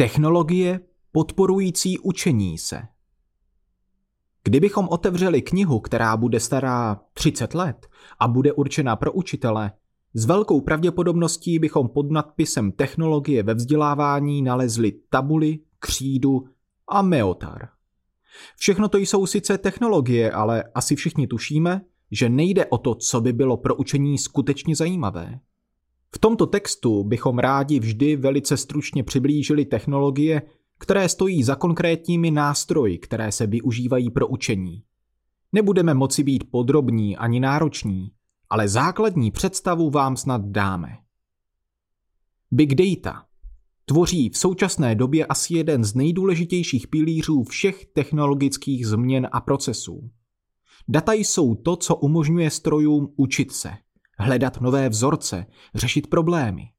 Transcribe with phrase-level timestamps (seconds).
[0.00, 0.80] Technologie
[1.12, 2.82] podporující učení se.
[4.44, 7.86] Kdybychom otevřeli knihu, která bude stará 30 let
[8.20, 9.72] a bude určena pro učitele,
[10.14, 16.44] s velkou pravděpodobností bychom pod nadpisem Technologie ve vzdělávání nalezli tabuli, křídu
[16.88, 17.68] a meotar.
[18.56, 21.80] Všechno to jsou sice technologie, ale asi všichni tušíme,
[22.10, 25.40] že nejde o to, co by bylo pro učení skutečně zajímavé.
[26.14, 30.42] V tomto textu bychom rádi vždy velice stručně přiblížili technologie,
[30.78, 34.82] které stojí za konkrétními nástroji, které se využívají pro učení.
[35.52, 38.10] Nebudeme moci být podrobní ani nároční,
[38.50, 40.88] ale základní představu vám snad dáme.
[42.50, 43.24] Big Data
[43.84, 50.10] tvoří v současné době asi jeden z nejdůležitějších pilířů všech technologických změn a procesů.
[50.88, 53.70] Data jsou to, co umožňuje strojům učit se,
[54.20, 56.70] hledat nové vzorce, řešit problémy.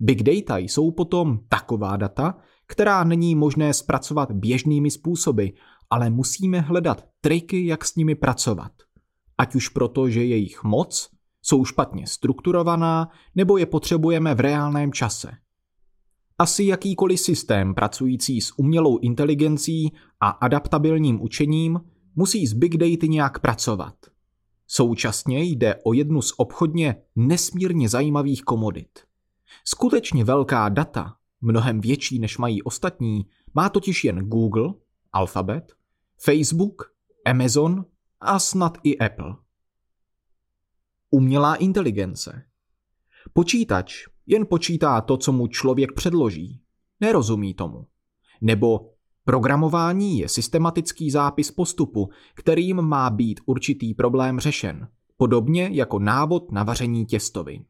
[0.00, 2.34] Big data jsou potom taková data,
[2.66, 5.46] která není možné zpracovat běžnými způsoby,
[5.90, 8.72] ale musíme hledat triky, jak s nimi pracovat.
[9.38, 11.10] Ať už proto, že jejich moc
[11.42, 15.32] jsou špatně strukturovaná, nebo je potřebujeme v reálném čase.
[16.38, 21.80] Asi jakýkoliv systém pracující s umělou inteligencí a adaptabilním učením
[22.16, 23.94] musí s big data nějak pracovat.
[24.66, 28.98] Současně jde o jednu z obchodně nesmírně zajímavých komodit.
[29.64, 34.74] Skutečně velká data, mnohem větší než mají ostatní, má totiž jen Google,
[35.12, 35.72] Alphabet,
[36.16, 36.92] Facebook,
[37.24, 37.84] Amazon
[38.20, 39.36] a snad i Apple.
[41.10, 42.42] Umělá inteligence.
[43.32, 46.60] Počítač jen počítá to, co mu člověk předloží.
[47.00, 47.86] Nerozumí tomu.
[48.40, 48.93] Nebo
[49.24, 56.62] programování je systematický zápis postupu, kterým má být určitý problém řešen, podobně jako návod na
[56.62, 57.64] vaření těstovin.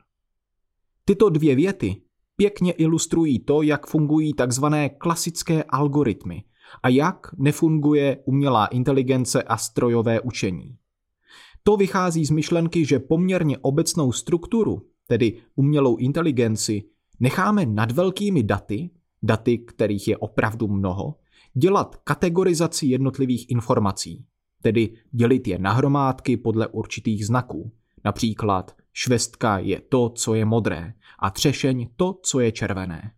[1.04, 1.96] Tyto dvě věty
[2.36, 6.44] pěkně ilustrují to, jak fungují takzvané klasické algoritmy
[6.82, 10.76] a jak nefunguje umělá inteligence a strojové učení.
[11.62, 16.82] To vychází z myšlenky, že poměrně obecnou strukturu, tedy umělou inteligenci,
[17.20, 18.90] necháme nad velkými daty,
[19.22, 21.14] daty, kterých je opravdu mnoho,
[21.54, 24.24] dělat kategorizaci jednotlivých informací,
[24.62, 27.72] tedy dělit je na hromádky podle určitých znaků.
[28.04, 33.12] Například švestka je to, co je modré a třešeň to, co je červené.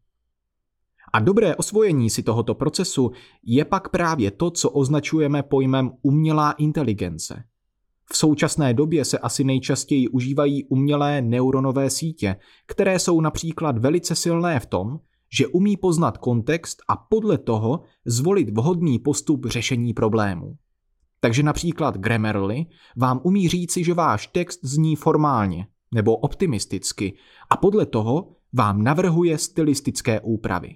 [1.13, 3.11] A dobré osvojení si tohoto procesu
[3.43, 7.45] je pak právě to, co označujeme pojmem umělá inteligence.
[8.13, 12.37] V současné době se asi nejčastěji užívají umělé neuronové sítě,
[12.67, 14.99] které jsou například velice silné v tom,
[15.33, 20.57] že umí poznat kontext a podle toho zvolit vhodný postup řešení problému.
[21.21, 22.67] Takže například Grammarly
[22.97, 27.17] vám umí říci, že váš text zní formálně nebo optimisticky
[27.51, 30.75] a podle toho vám navrhuje stylistické úpravy.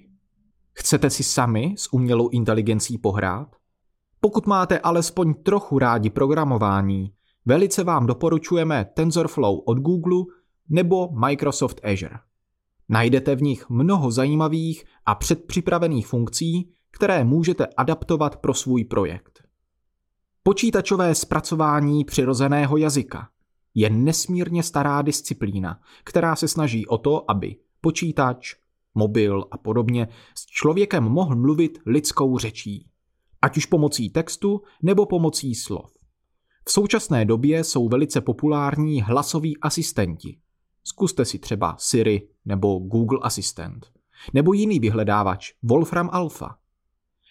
[0.72, 3.56] Chcete si sami s umělou inteligencí pohrát?
[4.20, 7.12] Pokud máte alespoň trochu rádi programování,
[7.46, 10.24] velice vám doporučujeme TensorFlow od Google
[10.68, 12.29] nebo Microsoft Azure.
[12.92, 19.42] Najdete v nich mnoho zajímavých a předpřipravených funkcí, které můžete adaptovat pro svůj projekt.
[20.42, 23.28] Počítačové zpracování přirozeného jazyka
[23.74, 28.54] je nesmírně stará disciplína, která se snaží o to, aby počítač,
[28.94, 32.88] mobil a podobně s člověkem mohl mluvit lidskou řečí,
[33.42, 35.92] ať už pomocí textu nebo pomocí slov.
[36.68, 40.39] V současné době jsou velice populární hlasoví asistenti,
[40.84, 43.86] Zkuste si třeba Siri nebo Google Assistant.
[44.34, 46.58] Nebo jiný vyhledávač, Wolfram Alpha.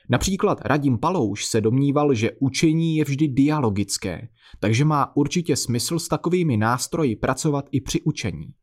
[0.09, 4.27] Například Radim Palouš se domníval, že učení je vždy dialogické,
[4.59, 8.53] takže má určitě smysl s takovými nástroji pracovat i při učení.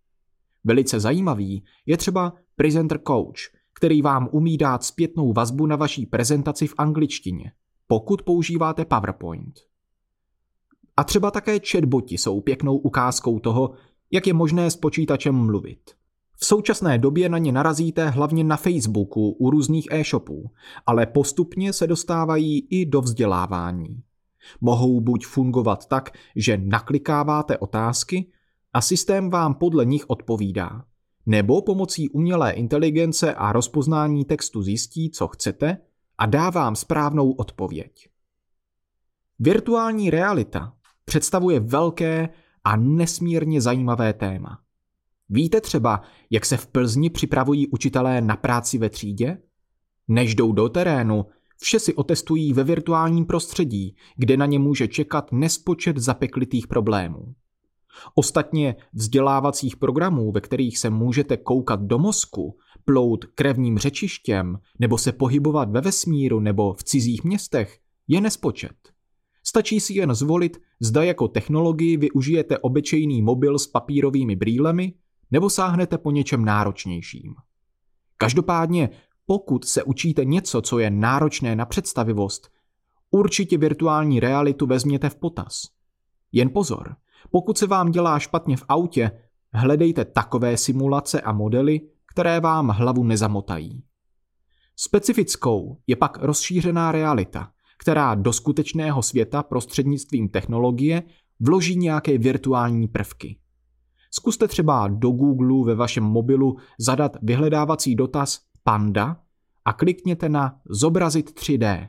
[0.64, 3.38] Velice zajímavý je třeba Presenter Coach,
[3.74, 7.52] který vám umí dát zpětnou vazbu na vaší prezentaci v angličtině,
[7.86, 9.54] pokud používáte PowerPoint.
[10.96, 13.74] A třeba také chatboti jsou pěknou ukázkou toho,
[14.10, 15.80] jak je možné s počítačem mluvit.
[16.38, 20.50] V současné době na ně narazíte hlavně na Facebooku u různých e-shopů,
[20.86, 24.02] ale postupně se dostávají i do vzdělávání.
[24.60, 28.32] Mohou buď fungovat tak, že naklikáváte otázky
[28.72, 30.84] a systém vám podle nich odpovídá,
[31.26, 35.78] nebo pomocí umělé inteligence a rozpoznání textu zjistí, co chcete
[36.18, 38.08] a dá vám správnou odpověď.
[39.38, 40.72] Virtuální realita
[41.04, 42.28] představuje velké
[42.66, 44.58] a nesmírně zajímavé téma.
[45.28, 49.38] Víte třeba, jak se v Plzni připravují učitelé na práci ve třídě?
[50.08, 51.26] Než jdou do terénu,
[51.56, 57.34] vše si otestují ve virtuálním prostředí, kde na ně může čekat nespočet zapeklitých problémů.
[58.14, 65.12] Ostatně vzdělávacích programů, ve kterých se můžete koukat do mozku, plout krevním řečištěm nebo se
[65.12, 67.78] pohybovat ve vesmíru nebo v cizích městech,
[68.08, 68.95] je nespočet.
[69.48, 74.92] Stačí si jen zvolit, zda jako technologii využijete obyčejný mobil s papírovými brýlemi
[75.30, 77.34] nebo sáhnete po něčem náročnějším.
[78.16, 78.90] Každopádně,
[79.26, 82.48] pokud se učíte něco, co je náročné na představivost,
[83.10, 85.62] určitě virtuální realitu vezměte v potaz.
[86.32, 86.96] Jen pozor,
[87.30, 89.10] pokud se vám dělá špatně v autě,
[89.52, 91.80] hledejte takové simulace a modely,
[92.12, 93.82] které vám hlavu nezamotají.
[94.76, 101.02] Specifickou je pak rozšířená realita, která do skutečného světa prostřednictvím technologie
[101.40, 103.38] vloží nějaké virtuální prvky.
[104.10, 109.20] Zkuste třeba do Google ve vašem mobilu zadat vyhledávací dotaz panda
[109.64, 111.88] a klikněte na zobrazit 3D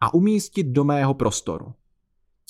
[0.00, 1.74] a umístit do mého prostoru.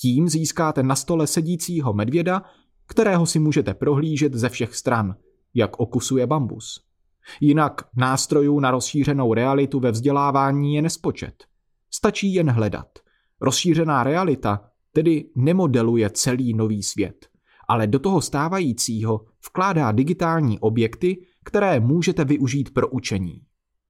[0.01, 2.41] Tím získáte na stole sedícího medvěda,
[2.85, 5.15] kterého si můžete prohlížet ze všech stran,
[5.53, 6.83] jak okusuje bambus.
[7.41, 11.48] Jinak nástrojů na rozšířenou realitu ve vzdělávání je nespočet.
[11.99, 12.99] Stačí jen hledat.
[13.41, 17.27] Rozšířená realita tedy nemodeluje celý nový svět,
[17.67, 23.41] ale do toho stávajícího vkládá digitální objekty, které můžete využít pro učení.